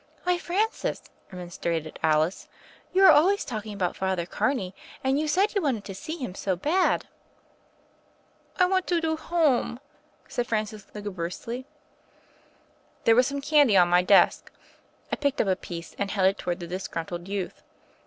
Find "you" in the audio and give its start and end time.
2.91-3.03, 5.19-5.27, 5.53-5.61